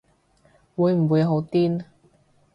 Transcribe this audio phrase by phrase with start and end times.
[0.75, 1.83] 會唔會好癲